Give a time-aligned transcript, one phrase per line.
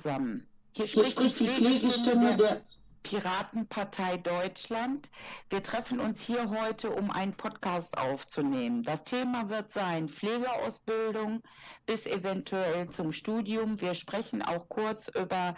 [0.00, 0.46] Zusammen.
[0.72, 2.62] Hier spricht, Hier spricht die Pflegestimme der
[3.02, 5.10] Piratenpartei Deutschland.
[5.50, 8.82] Wir treffen uns hier heute, um einen Podcast aufzunehmen.
[8.82, 11.42] Das Thema wird sein Pflegeausbildung
[11.84, 13.78] bis eventuell zum Studium.
[13.82, 15.54] Wir sprechen auch kurz über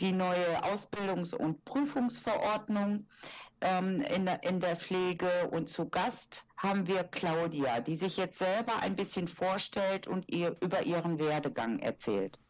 [0.00, 3.06] die neue Ausbildungs- und Prüfungsverordnung
[3.60, 5.48] ähm, in, in der Pflege.
[5.52, 10.56] Und zu Gast haben wir Claudia, die sich jetzt selber ein bisschen vorstellt und ihr
[10.60, 12.40] über ihren Werdegang erzählt.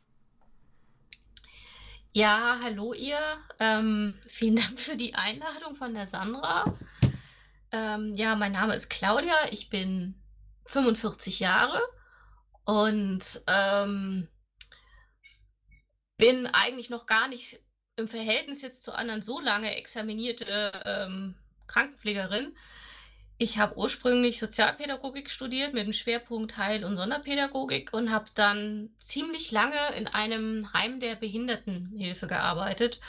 [2.16, 3.18] Ja, hallo ihr.
[3.59, 6.79] Ähm, vielen Dank für die Einladung von der Sandra.
[7.73, 9.34] Ähm, ja, mein Name ist Claudia.
[9.51, 10.15] Ich bin
[10.66, 11.82] 45 Jahre
[12.65, 14.29] und ähm,
[16.16, 17.59] bin eigentlich noch gar nicht
[17.96, 21.35] im Verhältnis jetzt zu anderen so lange examinierte ähm,
[21.66, 22.57] Krankenpflegerin.
[23.37, 29.51] Ich habe ursprünglich Sozialpädagogik studiert mit dem Schwerpunkt Heil- und Sonderpädagogik und habe dann ziemlich
[29.51, 33.01] lange in einem Heim der Behindertenhilfe gearbeitet.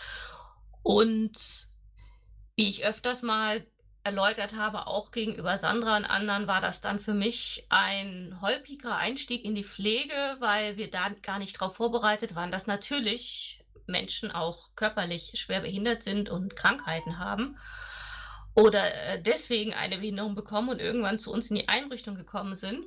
[0.82, 1.67] Und
[2.56, 3.66] wie ich öfters mal
[4.04, 9.45] erläutert habe, auch gegenüber Sandra und anderen, war das dann für mich ein holpriger Einstieg
[9.45, 14.70] in die Pflege, weil wir da gar nicht darauf vorbereitet waren, dass natürlich Menschen auch
[14.76, 17.58] körperlich schwer behindert sind und Krankheiten haben
[18.56, 22.86] oder äh, deswegen eine Behinderung bekommen und irgendwann zu uns in die Einrichtung gekommen sind.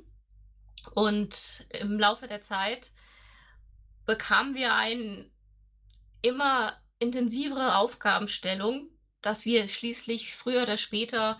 [0.95, 2.91] Und im Laufe der Zeit
[4.05, 5.29] bekamen wir eine
[6.21, 8.89] immer intensivere Aufgabenstellung,
[9.21, 11.39] dass wir schließlich früher oder später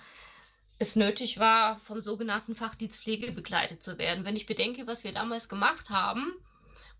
[0.78, 4.23] es nötig war, vom sogenannten Fachdienst Pflege begleitet zu werden.
[4.23, 6.34] Wenn ich bedenke, was wir damals gemacht haben,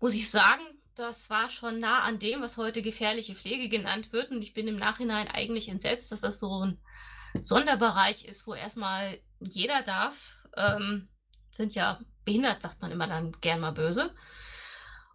[0.00, 0.62] muss ich sagen,
[0.96, 4.30] das war schon nah an dem, was heute gefährliche Pflege genannt wird.
[4.30, 6.78] Und ich bin im Nachhinein eigentlich entsetzt, dass das so ein
[7.40, 10.16] Sonderbereich ist, wo erstmal jeder darf.
[10.56, 11.08] Ähm,
[11.50, 14.14] sind ja behindert, sagt man immer dann gern mal böse.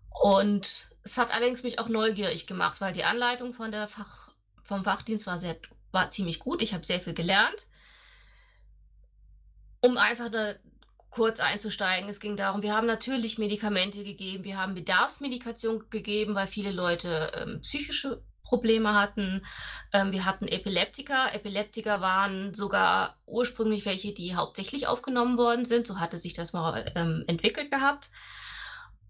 [0.10, 4.32] Und es hat allerdings mich auch neugierig gemacht, weil die Anleitung von der Fach,
[4.64, 5.58] vom Fachdienst war, sehr,
[5.92, 6.62] war ziemlich gut.
[6.62, 7.68] Ich habe sehr viel gelernt.
[9.82, 10.60] Um einfach eine,
[11.10, 16.48] kurz einzusteigen, es ging darum, wir haben natürlich Medikamente gegeben, wir haben Bedarfsmedikation gegeben, weil
[16.48, 19.46] viele Leute ähm, psychische Probleme hatten.
[19.92, 21.34] Ähm, wir hatten Epileptiker.
[21.34, 25.86] Epileptiker waren sogar ursprünglich welche, die hauptsächlich aufgenommen worden sind.
[25.86, 28.10] So hatte sich das mal ähm, entwickelt gehabt.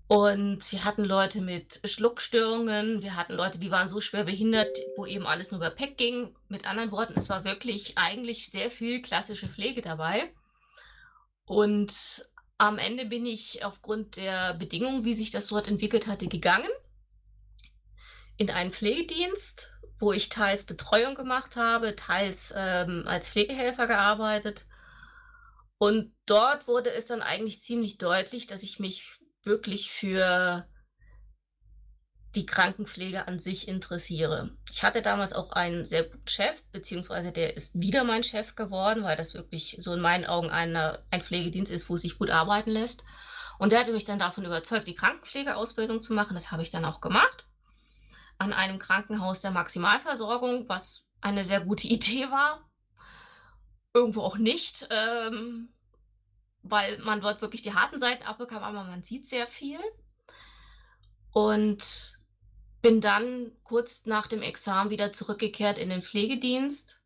[0.08, 5.08] Und wir hatten Leute mit Schluckstörungen, wir hatten Leute, die waren so schwer behindert, wo
[5.08, 6.36] eben alles nur über PEC ging.
[6.48, 10.32] Mit anderen Worten, es war wirklich eigentlich sehr viel klassische Pflege dabei.
[11.46, 12.30] Und
[12.60, 16.70] am Ende bin ich aufgrund der Bedingungen, wie sich das dort entwickelt hatte, gegangen
[18.38, 24.66] in einen Pflegedienst, wo ich teils Betreuung gemacht habe, teils ähm, als Pflegehelfer gearbeitet.
[25.78, 30.68] Und dort wurde es dann eigentlich ziemlich deutlich, dass ich mich wirklich für
[32.34, 34.52] die Krankenpflege an sich interessiere.
[34.70, 39.04] Ich hatte damals auch einen sehr guten Chef, beziehungsweise der ist wieder mein Chef geworden,
[39.04, 42.32] weil das wirklich so in meinen Augen eine, ein Pflegedienst ist, wo es sich gut
[42.32, 43.06] arbeiten lässt.
[43.58, 46.36] Und der hatte mich dann davon überzeugt, die Krankenpflegeausbildung zu machen.
[46.36, 47.45] Das habe ich dann auch gemacht
[48.38, 52.70] an einem Krankenhaus der Maximalversorgung, was eine sehr gute Idee war.
[53.94, 55.70] Irgendwo auch nicht, ähm,
[56.64, 59.80] weil man dort wirklich die harten Seiten abbekam, aber man sieht sehr viel.
[61.32, 62.20] Und
[62.82, 67.00] bin dann kurz nach dem Examen wieder zurückgekehrt in den Pflegedienst.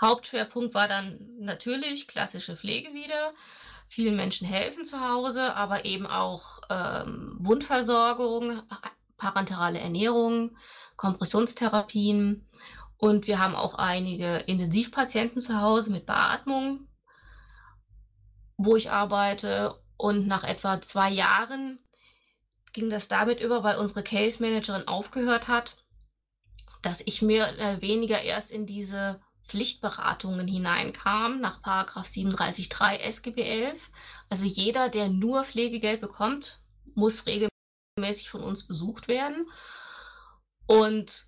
[0.00, 3.32] Hauptschwerpunkt war dann natürlich klassische Pflege wieder.
[3.88, 8.62] Vielen Menschen helfen zu Hause, aber eben auch ähm, Wundversorgung,
[9.22, 10.56] parenterale Ernährung,
[10.96, 12.44] Kompressionstherapien
[12.98, 16.88] und wir haben auch einige Intensivpatienten zu Hause mit Beatmung,
[18.56, 19.80] wo ich arbeite.
[19.96, 21.78] Und nach etwa zwei Jahren
[22.72, 25.76] ging das damit über, weil unsere Case Managerin aufgehört hat,
[26.82, 33.90] dass ich mehr oder weniger erst in diese Pflichtberatungen hineinkam nach 37.3 SGB 11.
[34.28, 36.60] Also jeder, der nur Pflegegeld bekommt,
[36.94, 37.51] muss regelmäßig
[37.96, 39.46] regelmäßig von uns besucht werden.
[40.66, 41.26] Und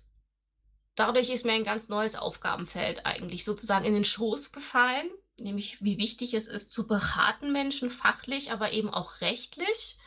[0.95, 5.97] dadurch ist mir ein ganz neues Aufgabenfeld eigentlich sozusagen in den Schoß gefallen, nämlich wie
[5.97, 9.97] wichtig es ist zu beraten Menschen fachlich, aber eben auch rechtlich.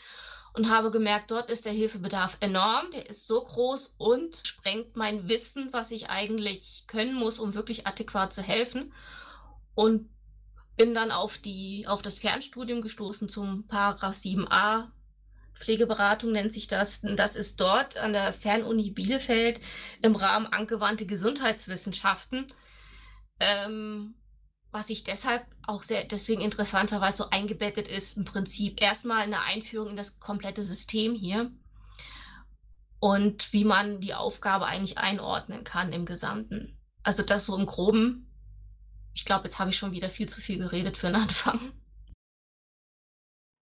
[0.55, 5.29] Und habe gemerkt, dort ist der Hilfebedarf enorm, der ist so groß und sprengt mein
[5.29, 8.93] Wissen, was ich eigentlich können muss, um wirklich adäquat zu helfen.
[9.75, 10.09] Und
[10.77, 14.89] bin dann auf, die, auf das Fernstudium gestoßen zum Paragraph 7a
[15.59, 17.01] Pflegeberatung nennt sich das.
[17.03, 19.61] Das ist dort an der Fernuni Bielefeld
[20.03, 22.47] im Rahmen angewandte Gesundheitswissenschaften.
[23.41, 24.15] Ähm,
[24.71, 28.81] was ich deshalb auch sehr deswegen interessant war, weil es so eingebettet ist, im Prinzip
[28.83, 31.51] erstmal eine Einführung in das komplette System hier.
[33.01, 36.79] und wie man die Aufgabe eigentlich einordnen kann im Gesamten.
[37.03, 38.31] Also das so im Groben.
[39.15, 41.73] Ich glaube, jetzt habe ich schon wieder viel zu viel geredet für den Anfang.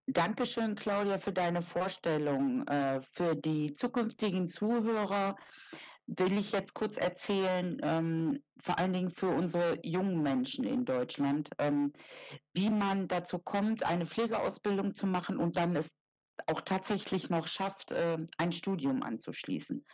[0.08, 2.66] Dankeschön, Claudia, für deine Vorstellung.
[2.68, 5.36] Äh, für die zukünftigen Zuhörer
[6.06, 11.50] will ich jetzt kurz erzählen, ähm, vor allen Dingen für unsere jungen Menschen in Deutschland,
[11.58, 11.92] ähm,
[12.54, 15.96] wie man dazu kommt, eine Pflegeausbildung zu machen und dann es
[16.46, 19.84] auch tatsächlich noch schafft, äh, ein Studium anzuschließen.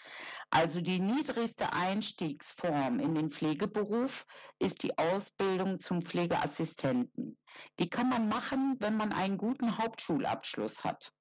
[0.51, 4.27] Also die niedrigste Einstiegsform in den Pflegeberuf
[4.59, 7.39] ist die Ausbildung zum Pflegeassistenten.
[7.79, 11.13] Die kann man machen, wenn man einen guten Hauptschulabschluss hat.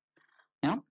[0.63, 0.83] Ja?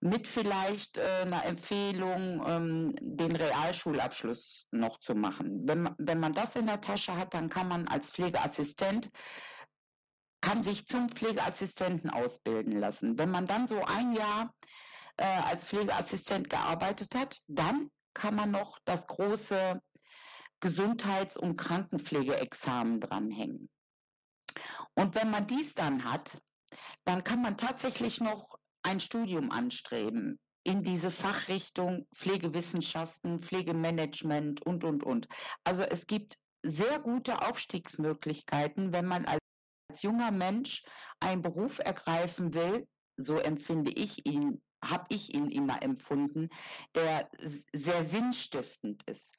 [0.00, 5.68] Mit vielleicht äh, einer Empfehlung, ähm, den Realschulabschluss noch zu machen.
[5.68, 9.10] Wenn, wenn man das in der Tasche hat, dann kann man als Pflegeassistent
[10.40, 13.18] kann sich zum Pflegeassistenten ausbilden lassen.
[13.18, 14.54] Wenn man dann so ein Jahr
[15.16, 19.80] äh, als Pflegeassistent gearbeitet hat, dann kann man noch das große
[20.60, 23.68] Gesundheits- und Krankenpflegeexamen dranhängen.
[24.94, 26.40] Und wenn man dies dann hat,
[27.04, 35.02] dann kann man tatsächlich noch ein Studium anstreben in diese Fachrichtung Pflegewissenschaften, Pflegemanagement und, und,
[35.02, 35.28] und.
[35.64, 39.40] Also es gibt sehr gute Aufstiegsmöglichkeiten, wenn man als
[39.90, 40.84] als junger Mensch
[41.18, 46.48] einen Beruf ergreifen will, so empfinde ich ihn, habe ich ihn immer empfunden,
[46.94, 47.28] der
[47.72, 49.36] sehr sinnstiftend ist.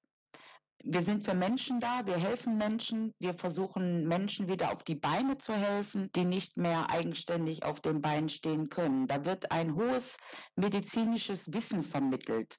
[0.84, 5.38] Wir sind für Menschen da, wir helfen Menschen, wir versuchen Menschen wieder auf die Beine
[5.38, 9.08] zu helfen, die nicht mehr eigenständig auf den Beinen stehen können.
[9.08, 10.18] Da wird ein hohes
[10.56, 12.58] medizinisches Wissen vermittelt.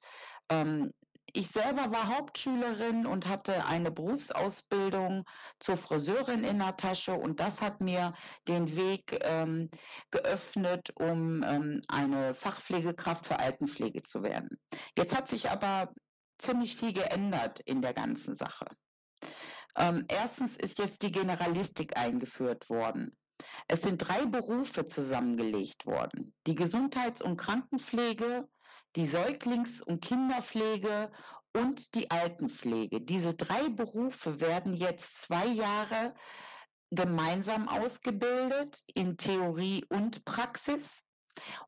[0.49, 0.93] Ähm,
[1.31, 5.25] ich selber war Hauptschülerin und hatte eine Berufsausbildung
[5.59, 8.13] zur Friseurin in der Tasche und das hat mir
[8.47, 9.69] den Weg ähm,
[10.11, 14.59] geöffnet, um ähm, eine Fachpflegekraft für Altenpflege zu werden.
[14.97, 15.93] Jetzt hat sich aber
[16.37, 18.65] ziemlich viel geändert in der ganzen Sache.
[19.75, 23.17] Ähm, erstens ist jetzt die Generalistik eingeführt worden.
[23.67, 26.33] Es sind drei Berufe zusammengelegt worden.
[26.45, 28.47] Die Gesundheits- und Krankenpflege,
[28.95, 31.11] die Säuglings- und Kinderpflege
[31.53, 33.01] und die Altenpflege.
[33.01, 36.13] Diese drei Berufe werden jetzt zwei Jahre
[36.91, 41.03] gemeinsam ausgebildet in Theorie und Praxis.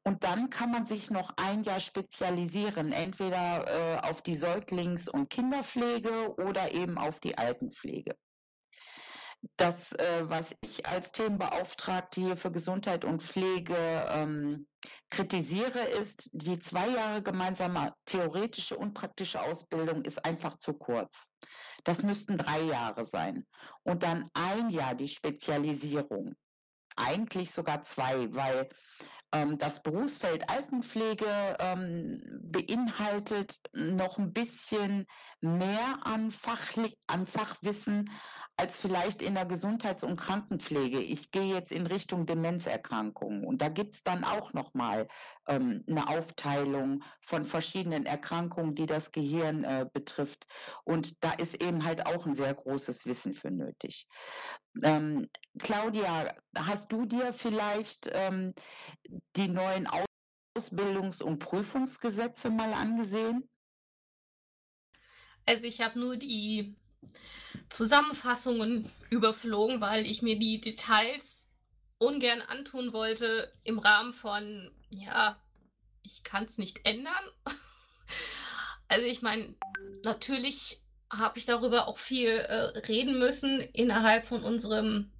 [0.04, 5.30] Und dann kann man sich noch ein Jahr spezialisieren, entweder äh, auf die Säuglings- und
[5.30, 8.16] Kinderpflege oder eben auf die Altenpflege.
[9.58, 13.76] Das, äh, was ich als Themenbeauftragte hier für Gesundheit und Pflege
[14.10, 14.68] ähm,
[15.10, 21.30] kritisiere, ist, die zwei Jahre gemeinsame theoretische und praktische Ausbildung ist einfach zu kurz.
[21.84, 23.46] Das müssten drei Jahre sein.
[23.84, 26.36] Und dann ein Jahr die Spezialisierung.
[26.96, 28.70] Eigentlich sogar zwei, weil
[29.58, 35.06] das Berufsfeld Altenpflege ähm, beinhaltet noch ein bisschen
[35.42, 38.10] mehr an, Fachli an Fachwissen
[38.58, 41.00] als vielleicht in der Gesundheits- und Krankenpflege.
[41.00, 45.08] Ich gehe jetzt in Richtung Demenzerkrankungen und da gibt es dann auch nochmal
[45.48, 50.48] ähm, eine Aufteilung von verschiedenen Erkrankungen, die das Gehirn äh, betrifft.
[50.84, 54.08] Und da ist eben halt auch ein sehr großes Wissen für nötig.
[54.84, 58.54] Ähm, Claudia, hast du dir vielleicht ähm,
[59.36, 59.88] die neuen
[60.58, 63.48] Ausbildungs- und Prüfungsgesetze mal angesehen?
[65.46, 66.76] Also ich habe nur die
[67.70, 71.52] Zusammenfassungen überflogen, weil ich mir die Details
[71.98, 75.40] ungern antun wollte im Rahmen von, ja,
[76.04, 77.14] ich kann es nicht ändern.
[78.88, 79.56] Also ich meine,
[80.04, 85.12] natürlich habe ich darüber auch viel äh, reden müssen innerhalb von unserem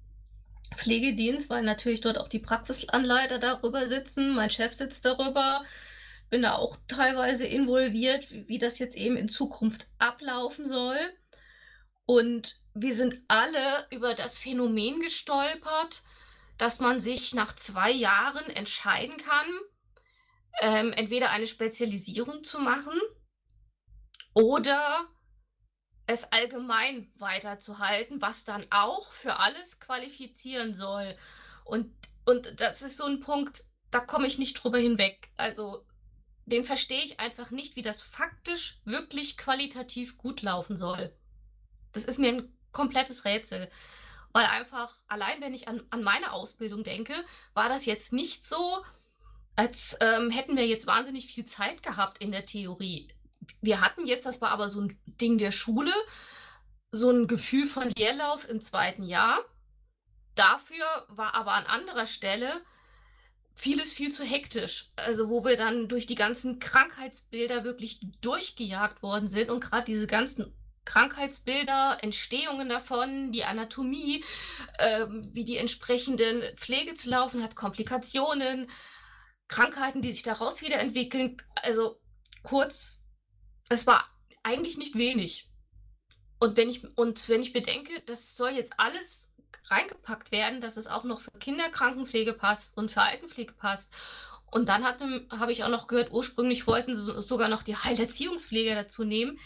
[0.74, 4.34] Pflegedienst, weil natürlich dort auch die Praxisanleiter darüber sitzen.
[4.34, 5.64] Mein Chef sitzt darüber.
[6.28, 10.98] Bin da auch teilweise involviert, wie, wie das jetzt eben in Zukunft ablaufen soll.
[12.04, 16.02] Und wir sind alle über das Phänomen gestolpert,
[16.58, 19.46] dass man sich nach zwei Jahren entscheiden kann,
[20.60, 22.98] ähm, entweder eine Spezialisierung zu machen
[24.32, 25.06] oder
[26.06, 31.16] es allgemein weiterzuhalten, was dann auch für alles qualifizieren soll.
[31.64, 31.92] Und,
[32.24, 35.30] und das ist so ein Punkt, da komme ich nicht drüber hinweg.
[35.36, 35.84] Also
[36.46, 41.12] den verstehe ich einfach nicht, wie das faktisch wirklich qualitativ gut laufen soll.
[41.92, 43.68] Das ist mir ein komplettes Rätsel.
[44.36, 47.14] Weil einfach, allein wenn ich an, an meine Ausbildung denke,
[47.54, 48.84] war das jetzt nicht so,
[49.54, 53.08] als ähm, hätten wir jetzt wahnsinnig viel Zeit gehabt in der Theorie.
[53.62, 55.94] Wir hatten jetzt, das war aber so ein Ding der Schule,
[56.92, 59.38] so ein Gefühl von Leerlauf im zweiten Jahr.
[60.34, 62.60] Dafür war aber an anderer Stelle
[63.54, 64.90] vieles viel zu hektisch.
[64.96, 70.06] Also wo wir dann durch die ganzen Krankheitsbilder wirklich durchgejagt worden sind und gerade diese
[70.06, 70.54] ganzen
[70.86, 74.24] Krankheitsbilder, Entstehungen davon, die Anatomie,
[74.78, 78.70] ähm, wie die entsprechenden Pflege zu laufen hat, Komplikationen,
[79.48, 81.36] Krankheiten, die sich daraus wiederentwickeln.
[81.62, 82.00] Also
[82.42, 83.02] kurz,
[83.68, 84.04] es war
[84.42, 85.50] eigentlich nicht wenig.
[86.38, 89.32] Und wenn ich, und wenn ich bedenke, das soll jetzt alles
[89.64, 93.92] reingepackt werden, dass es auch noch für Kinderkrankenpflege passt und für Altenpflege passt.
[94.50, 99.04] Und dann habe ich auch noch gehört, ursprünglich wollten sie sogar noch die Heilerziehungspflege dazu
[99.04, 99.38] nehmen.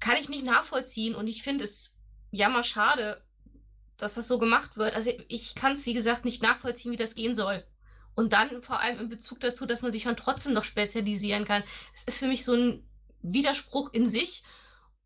[0.00, 1.94] Kann ich nicht nachvollziehen und ich finde es
[2.30, 3.22] jammer schade,
[3.96, 4.94] dass das so gemacht wird.
[4.94, 7.64] Also ich kann es, wie gesagt, nicht nachvollziehen, wie das gehen soll.
[8.14, 11.62] Und dann vor allem in Bezug dazu, dass man sich dann trotzdem noch spezialisieren kann.
[11.94, 12.88] Es ist für mich so ein
[13.22, 14.42] Widerspruch in sich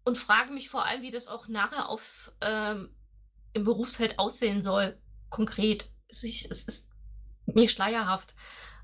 [0.05, 2.95] und frage mich vor allem, wie das auch nachher auf ähm,
[3.53, 5.91] im Berufsfeld aussehen soll, konkret.
[6.09, 6.89] Es ist, es ist
[7.47, 8.35] mir schleierhaft.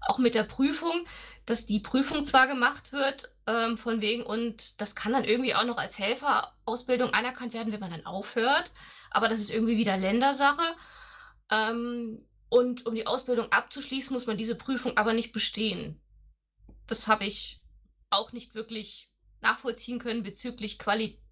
[0.07, 1.07] Auch mit der Prüfung,
[1.47, 5.64] dass die Prüfung zwar gemacht wird, ähm, von wegen, und das kann dann irgendwie auch
[5.64, 8.71] noch als Helferausbildung anerkannt werden, wenn man dann aufhört,
[9.11, 10.76] aber das ist irgendwie wieder Ländersache.
[11.50, 16.00] Ähm, und um die Ausbildung abzuschließen, muss man diese Prüfung aber nicht bestehen.
[16.87, 17.61] Das habe ich
[18.11, 21.28] auch nicht wirklich nachvollziehen können bezüglich Qualität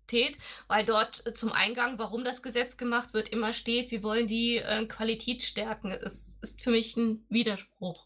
[0.69, 4.59] weil dort äh, zum Eingang, warum das Gesetz gemacht wird, immer steht, wir wollen die
[4.59, 5.91] äh, Qualität stärken.
[5.91, 8.06] Es ist für mich ein Widerspruch.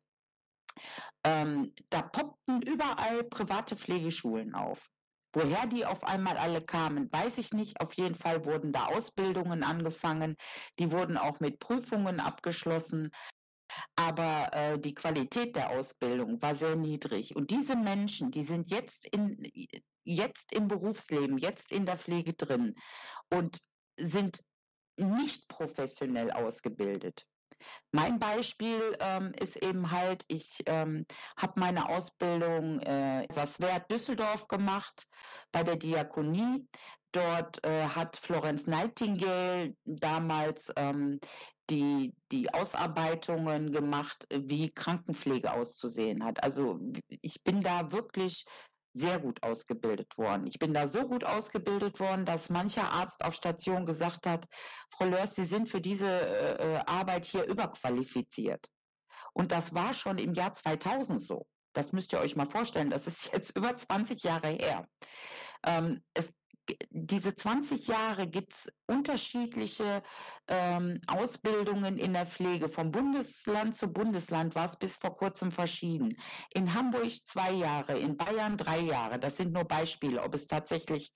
[1.25, 4.89] Ähm, da poppten überall private Pflegeschulen auf.
[5.35, 7.81] Woher die auf einmal alle kamen, weiß ich nicht.
[7.81, 10.37] Auf jeden Fall wurden da Ausbildungen angefangen.
[10.79, 13.11] Die wurden auch mit Prüfungen abgeschlossen.
[13.97, 17.37] Aber äh, die Qualität der Ausbildung war sehr niedrig.
[17.37, 19.37] Und diese Menschen, die sind jetzt, in,
[20.09, 22.75] jetzt im Berufsleben, jetzt in der Pflege drin
[23.31, 23.61] und
[23.99, 24.43] sind
[24.97, 27.27] nicht professionell ausgebildet.
[27.91, 31.05] Mein Beispiel ähm, ist eben halt, ich ähm,
[31.37, 35.09] habe meine Ausbildung äh, in Sasswert Düsseldorf gemacht
[35.51, 36.67] bei der Diakonie.
[37.13, 41.19] Dort äh, hat Florence Nightingale damals ähm,
[41.71, 46.43] die, die Ausarbeitungen gemacht, wie Krankenpflege auszusehen hat.
[46.43, 48.45] Also ich bin da wirklich
[48.99, 50.47] sehr gut ausgebildet worden.
[50.47, 54.47] Ich bin da so gut ausgebildet worden, dass mancher Arzt auf Station gesagt hat,
[54.91, 58.67] Frau Lörs, Sie sind für diese äh, äh Arbeit hier überqualifiziert.
[59.33, 61.47] Und das war schon im Jahr 2000 so.
[61.73, 62.91] Das müsst ihr euch mal vorstellen.
[62.91, 64.87] Das ist jetzt über 20 Jahre her.
[65.65, 66.33] Ähm, es
[66.91, 70.03] diese 20 Jahre gibt es unterschiedliche
[70.49, 72.69] ähm, Ausbildungen in der Pflege.
[72.69, 76.17] Vom Bundesland zu Bundesland war es bis vor kurzem verschieden.
[76.55, 79.19] In Hamburg zwei Jahre, in Bayern drei Jahre.
[79.19, 80.23] Das sind nur Beispiele.
[80.23, 81.13] Ob es tatsächlich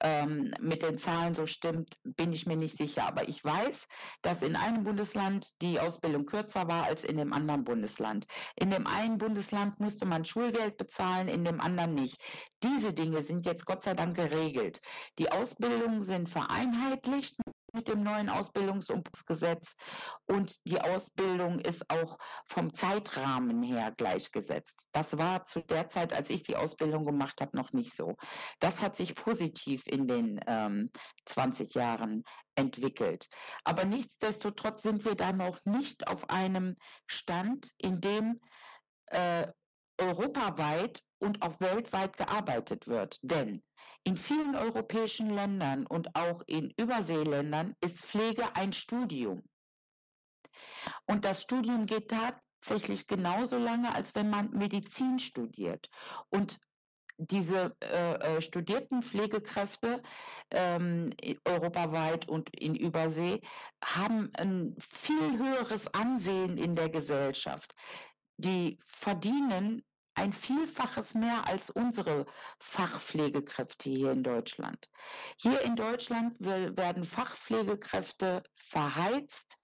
[0.00, 3.06] ähm, mit den Zahlen so stimmt, bin ich mir nicht sicher.
[3.06, 3.86] Aber ich weiß,
[4.22, 8.26] dass in einem Bundesland die Ausbildung kürzer war als in dem anderen Bundesland.
[8.56, 12.22] In dem einen Bundesland musste man Schulgeld bezahlen, in dem anderen nicht.
[12.62, 14.80] Diese Dinge sind jetzt Gott sei Dank geregelt.
[15.18, 17.36] Die Ausbildungen sind vereinheitlicht.
[17.74, 19.74] Mit dem neuen Ausbildungsumbruchsgesetz
[20.26, 22.16] und die Ausbildung ist auch
[22.46, 24.88] vom Zeitrahmen her gleichgesetzt.
[24.92, 28.16] Das war zu der Zeit, als ich die Ausbildung gemacht habe, noch nicht so.
[28.60, 30.90] Das hat sich positiv in den ähm,
[31.26, 33.28] 20 Jahren entwickelt.
[33.64, 36.76] Aber nichtsdestotrotz sind wir da noch nicht auf einem
[37.06, 38.40] Stand, in dem
[39.06, 39.48] äh,
[39.98, 43.18] europaweit und auch weltweit gearbeitet wird.
[43.22, 43.62] Denn
[44.04, 49.42] in vielen europäischen Ländern und auch in Überseeländern ist Pflege ein Studium.
[51.06, 55.88] Und das Studium geht tatsächlich genauso lange, als wenn man Medizin studiert.
[56.28, 56.58] Und
[57.16, 60.02] diese äh, äh studierten Pflegekräfte
[60.50, 61.12] ähm,
[61.44, 63.40] europaweit und in Übersee
[63.82, 67.74] haben ein viel höheres Ansehen in der Gesellschaft.
[68.36, 69.82] Die verdienen
[70.14, 72.26] ein Vielfaches mehr als unsere
[72.60, 74.88] Fachpflegekräfte hier in Deutschland.
[75.36, 79.58] Hier in Deutschland werden Fachpflegekräfte verheizt,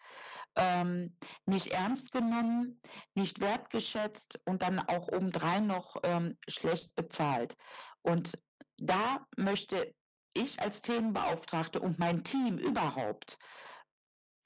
[0.57, 2.81] ähm, nicht ernst genommen,
[3.15, 7.57] nicht wertgeschätzt und dann auch obendrein noch ähm, schlecht bezahlt.
[8.03, 8.33] Und
[8.77, 9.95] da möchte
[10.35, 13.39] ich als Themenbeauftragte und mein Team überhaupt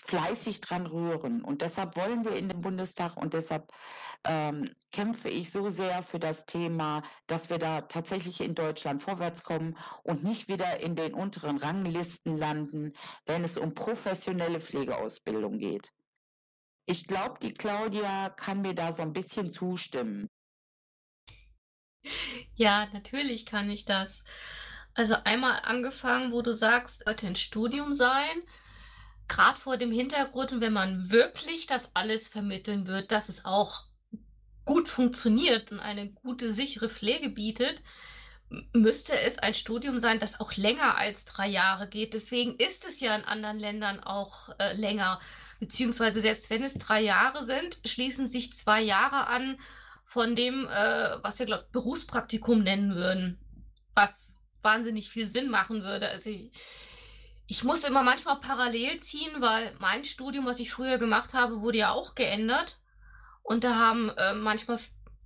[0.04, 1.42] fleißig dran rühren.
[1.42, 3.72] Und deshalb wollen wir in den Bundestag und deshalb
[4.24, 9.42] ähm, kämpfe ich so sehr für das Thema, dass wir da tatsächlich in Deutschland vorwärts
[9.42, 12.92] kommen und nicht wieder in den unteren Ranglisten landen,
[13.26, 15.90] wenn es um professionelle Pflegeausbildung geht.
[16.86, 20.28] Ich glaube, die Claudia kann mir da so ein bisschen zustimmen.
[22.54, 24.22] Ja, natürlich kann ich das.
[24.92, 28.42] Also einmal angefangen, wo du sagst, sollte ein Studium sein
[29.28, 33.82] gerade vor dem Hintergrund, wenn man wirklich das alles vermitteln wird, dass es auch
[34.64, 37.82] gut funktioniert und eine gute, sichere Pflege bietet,
[38.72, 42.14] müsste es ein Studium sein, das auch länger als drei Jahre geht.
[42.14, 45.18] Deswegen ist es ja in anderen Ländern auch äh, länger.
[45.60, 49.58] Beziehungsweise selbst wenn es drei Jahre sind, schließen sich zwei Jahre an
[50.04, 53.38] von dem, äh, was wir, glaube Berufspraktikum nennen würden.
[53.94, 56.08] Was wahnsinnig viel Sinn machen würde.
[56.08, 56.50] Also ich,
[57.46, 61.78] ich muss immer manchmal parallel ziehen, weil mein Studium, was ich früher gemacht habe, wurde
[61.78, 62.78] ja auch geändert.
[63.42, 64.78] Und da haben äh, manchmal,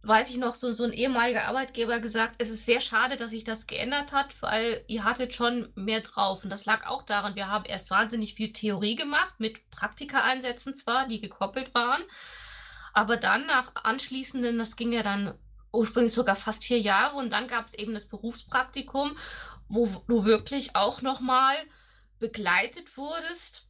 [0.02, 3.44] weiß ich noch, so, so ein ehemaliger Arbeitgeber gesagt, es ist sehr schade, dass sich
[3.44, 6.42] das geändert hat, weil ihr hattet schon mehr drauf.
[6.42, 11.06] Und das lag auch daran, wir haben erst wahnsinnig viel Theorie gemacht, mit Praktika-Einsätzen zwar,
[11.06, 12.02] die gekoppelt waren.
[12.94, 15.34] Aber dann nach anschließenden, das ging ja dann
[15.72, 19.16] ursprünglich sogar fast vier Jahre und dann gab es eben das Berufspraktikum,
[19.68, 21.77] wo du wirklich auch nochmal mal
[22.18, 23.68] begleitet wurdest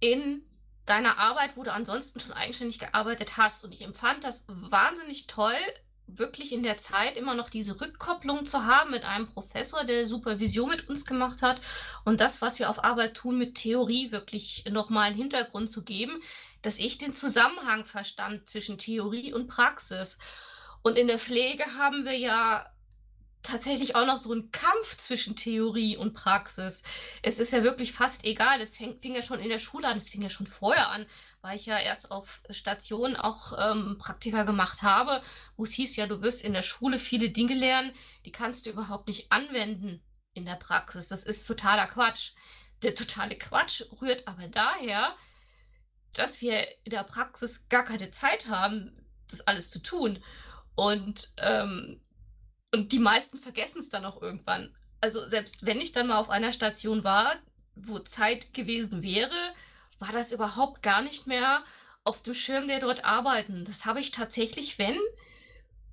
[0.00, 0.44] in
[0.86, 3.64] deiner Arbeit, wo du ansonsten schon eigenständig gearbeitet hast.
[3.64, 5.54] Und ich empfand das wahnsinnig toll,
[6.08, 10.70] wirklich in der Zeit immer noch diese Rückkopplung zu haben mit einem Professor, der Supervision
[10.70, 11.60] mit uns gemacht hat
[12.04, 16.22] und das, was wir auf Arbeit tun, mit Theorie wirklich nochmal einen Hintergrund zu geben,
[16.62, 20.16] dass ich den Zusammenhang verstand zwischen Theorie und Praxis.
[20.82, 22.66] Und in der Pflege haben wir ja
[23.42, 26.82] tatsächlich auch noch so ein Kampf zwischen Theorie und Praxis.
[27.22, 28.60] Es ist ja wirklich fast egal.
[28.60, 31.06] Es fing, ja schon in der Schule an, es fing ja schon vorher an,
[31.40, 35.22] weil ich ja erst auf Station auch ähm, Praktika gemacht habe,
[35.56, 37.92] wo es hieß ja, du wirst in der Schule viele Dinge lernen,
[38.24, 40.02] die kannst du überhaupt nicht anwenden
[40.34, 41.08] in der Praxis.
[41.08, 42.32] Das ist totaler Quatsch.
[42.82, 45.14] Der totale Quatsch rührt aber daher,
[46.12, 50.22] dass wir in der Praxis gar keine Zeit haben, das alles zu tun.
[50.74, 52.00] Und ähm,
[52.72, 54.74] und die meisten vergessen es dann auch irgendwann.
[55.00, 57.34] Also selbst wenn ich dann mal auf einer Station war,
[57.74, 59.54] wo Zeit gewesen wäre,
[59.98, 61.64] war das überhaupt gar nicht mehr
[62.04, 63.64] auf dem Schirm der dort arbeiten.
[63.64, 64.96] Das habe ich tatsächlich, wenn,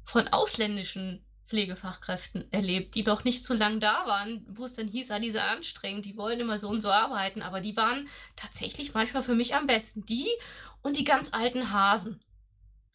[0.05, 5.11] von ausländischen Pflegefachkräften erlebt, die noch nicht so lange da waren, wo es dann hieß,
[5.11, 9.23] ah, diese anstrengend, die wollen immer so und so arbeiten, aber die waren tatsächlich manchmal
[9.23, 10.05] für mich am besten.
[10.05, 10.27] Die
[10.81, 12.19] und die ganz alten Hasen.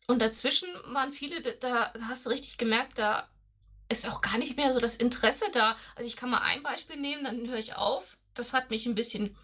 [0.06, 3.28] Und dazwischen waren viele, da hast du richtig gemerkt, da
[3.90, 5.76] ist auch gar nicht mehr so das Interesse da.
[5.96, 8.16] Also ich kann mal ein Beispiel nehmen, dann höre ich auf.
[8.34, 9.36] Das hat mich ein bisschen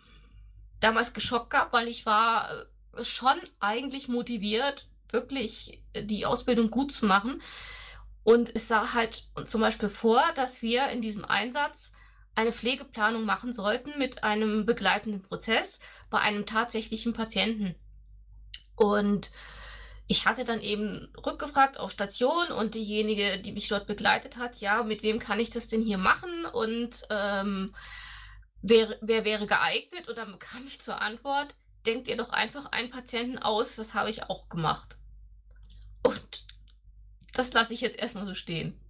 [0.80, 6.92] damals geschockt gehabt, weil ich war äh, schon eigentlich motiviert, wirklich äh, die Ausbildung gut
[6.92, 7.42] zu machen.
[8.22, 11.92] Und es sah halt zum Beispiel vor, dass wir in diesem Einsatz
[12.34, 15.80] eine Pflegeplanung machen sollten mit einem begleitenden Prozess
[16.10, 17.74] bei einem tatsächlichen Patienten.
[18.74, 19.30] Und
[20.08, 24.82] ich hatte dann eben rückgefragt auf Station und diejenige, die mich dort begleitet hat, ja,
[24.82, 27.74] mit wem kann ich das denn hier machen und ähm,
[28.62, 30.08] wer, wer wäre geeignet?
[30.08, 34.10] Und dann bekam ich zur Antwort, denkt ihr doch einfach einen Patienten aus, das habe
[34.10, 34.96] ich auch gemacht.
[36.02, 36.46] Und
[37.32, 38.80] das lasse ich jetzt erstmal so stehen.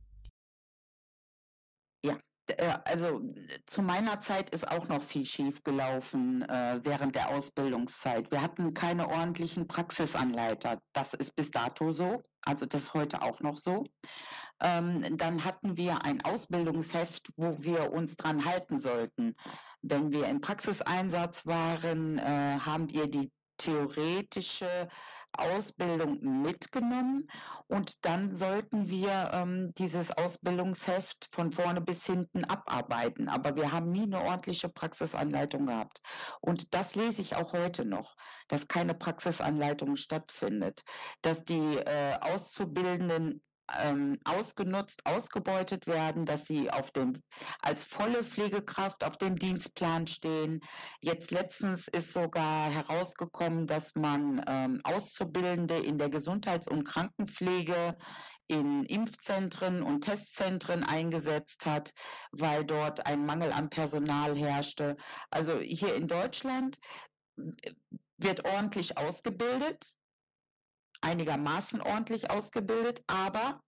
[2.47, 3.23] Äh, also
[3.67, 8.31] zu meiner Zeit ist auch noch viel schief gelaufen äh, während der Ausbildungszeit.
[8.31, 10.81] Wir hatten keine ordentlichen Praxisanleiter.
[10.93, 12.23] Das ist bis dato so.
[12.43, 13.85] Also das ist heute auch noch so.
[14.61, 19.37] Ähm, dann hatten wir ein Ausbildungsheft, wo wir uns dran halten sollten.
[19.83, 24.89] Wenn wir im Praxiseinsatz waren, äh, haben wir die theoretische
[25.39, 27.29] Ausbildung mitgenommen
[27.67, 33.29] und dann sollten wir ähm, dieses Ausbildungsheft von vorne bis hinten abarbeiten.
[33.29, 36.01] Aber wir haben nie eine ordentliche Praxisanleitung gehabt.
[36.41, 38.17] Und das lese ich auch heute noch,
[38.49, 40.83] dass keine Praxisanleitung stattfindet,
[41.23, 43.43] dass die äh, Auszubildenden
[43.75, 47.21] ähm, ausgenutzt, ausgebeutet werden, dass sie auf dem,
[47.61, 50.61] als volle Pflegekraft auf dem Dienstplan stehen.
[51.01, 57.97] Jetzt letztens ist sogar herausgekommen, dass man ähm, Auszubildende in der Gesundheits- und Krankenpflege
[58.49, 61.93] in Impfzentren und Testzentren eingesetzt hat,
[62.31, 64.97] weil dort ein Mangel an Personal herrschte.
[65.31, 66.79] Also hier in Deutschland
[67.37, 67.73] äh,
[68.19, 69.97] wird ordentlich ausgebildet
[71.01, 73.61] einigermaßen ordentlich ausgebildet, aber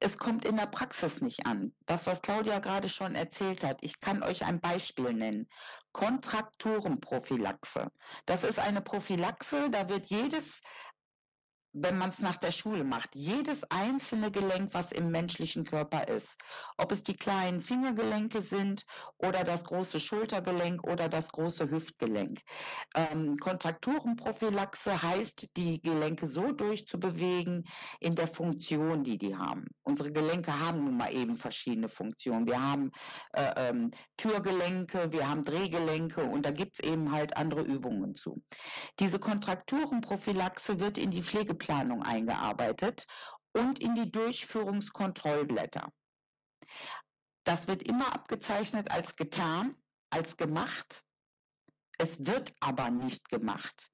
[0.00, 1.74] es kommt in der Praxis nicht an.
[1.86, 5.48] Das, was Claudia gerade schon erzählt hat, ich kann euch ein Beispiel nennen.
[5.92, 7.90] Kontrakturenprophylaxe.
[8.26, 10.60] Das ist eine Prophylaxe, da wird jedes
[11.72, 16.38] wenn man es nach der Schule macht, jedes einzelne Gelenk, was im menschlichen Körper ist,
[16.76, 18.84] ob es die kleinen Fingergelenke sind
[19.18, 22.40] oder das große Schultergelenk oder das große Hüftgelenk.
[22.94, 27.64] Ähm, Kontrakturenprophylaxe heißt, die Gelenke so durchzubewegen
[28.00, 29.66] in der Funktion, die die haben.
[29.82, 32.46] Unsere Gelenke haben nun mal eben verschiedene Funktionen.
[32.46, 32.90] Wir haben
[33.32, 38.42] äh, ähm, Türgelenke, wir haben Drehgelenke und da gibt es eben halt andere Übungen zu.
[39.00, 43.06] Diese Kontrakturenprophylaxe wird in die Pflege Planung eingearbeitet
[43.52, 45.92] und in die Durchführungskontrollblätter.
[47.44, 49.76] Das wird immer abgezeichnet als getan,
[50.10, 51.04] als gemacht.
[51.98, 53.90] Es wird aber nicht gemacht.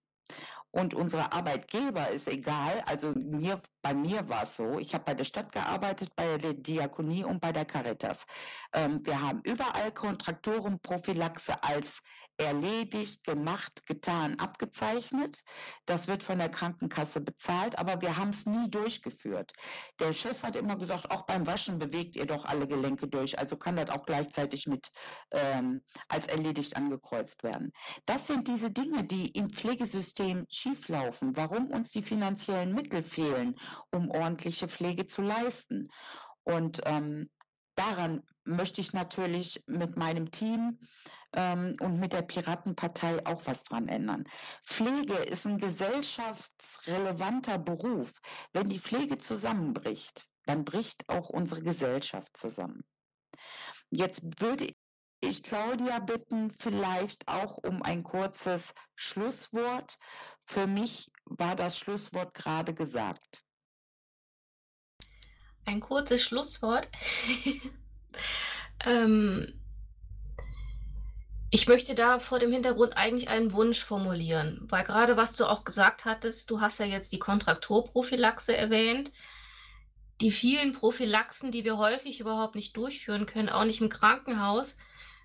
[0.70, 5.14] Und unsere Arbeitgeber ist egal, also mir, bei mir war es so, ich habe bei
[5.14, 8.26] der Stadt gearbeitet, bei der Diakonie und bei der Caritas.
[8.72, 12.02] Ähm, wir haben überall Kontraktorenprophylaxe als
[12.38, 15.42] erledigt, gemacht, getan, abgezeichnet.
[15.86, 19.52] Das wird von der Krankenkasse bezahlt, aber wir haben es nie durchgeführt.
[19.98, 23.56] Der Chef hat immer gesagt, auch beim Waschen bewegt ihr doch alle Gelenke durch, also
[23.56, 24.90] kann das auch gleichzeitig mit
[25.32, 27.72] ähm, als erledigt angekreuzt werden.
[28.06, 33.58] Das sind diese Dinge, die im Pflegesystem schieflaufen, warum uns die finanziellen Mittel fehlen,
[33.90, 35.88] um ordentliche Pflege zu leisten.
[36.44, 37.30] Und ähm,
[37.74, 40.78] daran möchte ich natürlich mit meinem Team
[41.34, 44.24] ähm, und mit der Piratenpartei auch was dran ändern.
[44.64, 48.12] Pflege ist ein gesellschaftsrelevanter Beruf.
[48.52, 52.82] Wenn die Pflege zusammenbricht, dann bricht auch unsere Gesellschaft zusammen.
[53.90, 54.72] Jetzt würde
[55.20, 59.98] ich Claudia bitten, vielleicht auch um ein kurzes Schlusswort.
[60.44, 63.44] Für mich war das Schlusswort gerade gesagt.
[65.68, 66.88] Ein kurzes Schlusswort.
[68.87, 69.52] ähm,
[71.50, 75.64] ich möchte da vor dem Hintergrund eigentlich einen Wunsch formulieren, weil gerade was du auch
[75.64, 79.12] gesagt hattest, du hast ja jetzt die Kontraktorprophylaxe erwähnt.
[80.22, 84.74] Die vielen Prophylaxen, die wir häufig überhaupt nicht durchführen können, auch nicht im Krankenhaus,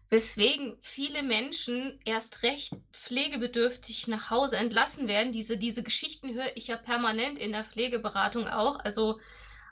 [0.09, 5.31] weswegen viele Menschen erst recht pflegebedürftig nach Hause entlassen werden.
[5.31, 8.79] Diese, diese Geschichten höre ich ja permanent in der Pflegeberatung auch.
[8.79, 9.21] Also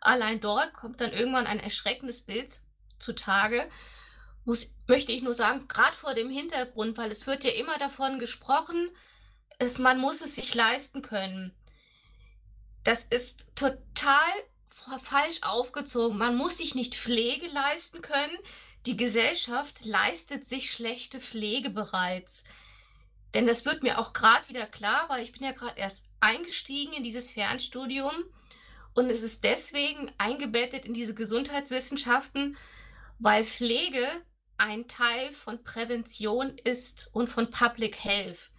[0.02, 2.62] allein dort kommt dann irgendwann ein erschreckendes Bild
[3.00, 3.70] zutage
[4.46, 8.20] muss, möchte ich nur sagen, gerade vor dem Hintergrund, weil es wird ja immer davon
[8.20, 8.90] gesprochen,
[9.60, 11.54] es, man muss es sich leisten können.
[12.84, 14.16] Das ist total
[15.04, 16.18] falsch aufgezogen.
[16.18, 18.36] Man muss sich nicht Pflege leisten können.
[18.88, 22.44] Die Gesellschaft leistet sich schlechte Pflege bereits.
[23.36, 26.94] Denn das wird mir auch gerade wieder klar, weil ich bin ja gerade erst eingestiegen
[26.94, 28.12] in dieses Fernstudium
[28.94, 32.58] und es ist deswegen eingebettet in diese Gesundheitswissenschaften,
[33.20, 34.08] weil Pflege
[34.58, 38.52] ein Teil von Prävention ist und von Public Health.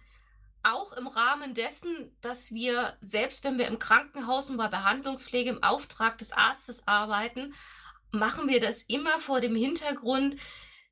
[0.63, 5.63] Auch im Rahmen dessen, dass wir, selbst wenn wir im Krankenhaus und bei Behandlungspflege im
[5.63, 7.53] Auftrag des Arztes arbeiten,
[8.11, 10.39] machen wir das immer vor dem Hintergrund,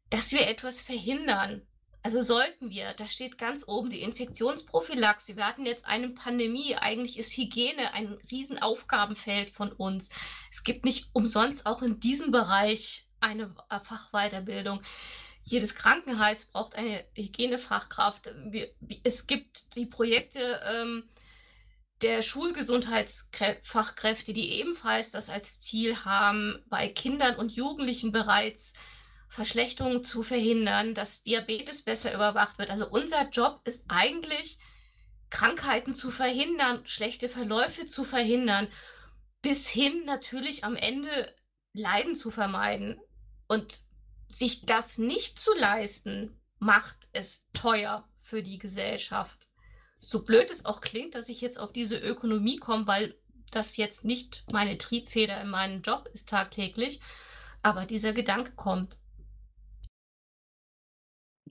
[0.09, 1.65] dass wir etwas verhindern.
[2.03, 5.35] Also sollten wir, da steht ganz oben die Infektionsprophylaxe.
[5.35, 6.75] Wir hatten jetzt eine Pandemie.
[6.75, 10.09] Eigentlich ist Hygiene ein Riesenaufgabenfeld von uns.
[10.51, 14.81] Es gibt nicht umsonst auch in diesem Bereich eine äh, Fachweiterbildung.
[15.43, 18.33] Jedes Krankenhaus braucht eine Hygienefachkraft.
[19.03, 21.07] Es gibt die Projekte ähm,
[22.01, 28.73] der Schulgesundheitsfachkräfte, die ebenfalls das als Ziel haben, bei Kindern und Jugendlichen bereits
[29.31, 32.69] Verschlechterungen zu verhindern, dass Diabetes besser überwacht wird.
[32.69, 34.59] Also unser Job ist eigentlich,
[35.29, 38.67] Krankheiten zu verhindern, schlechte Verläufe zu verhindern,
[39.41, 41.33] bis hin natürlich am Ende
[41.71, 42.99] Leiden zu vermeiden.
[43.47, 43.79] Und
[44.27, 49.47] sich das nicht zu leisten, macht es teuer für die Gesellschaft.
[50.01, 53.15] So blöd es auch klingt, dass ich jetzt auf diese Ökonomie komme, weil
[53.49, 56.99] das jetzt nicht meine Triebfeder in meinem Job ist tagtäglich,
[57.61, 58.97] aber dieser Gedanke kommt.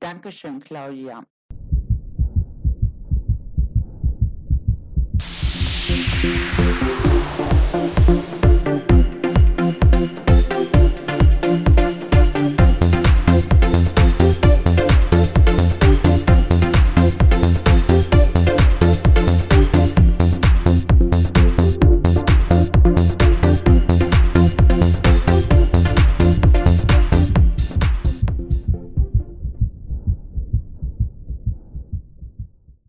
[0.00, 1.24] Dankeschön, Claudia.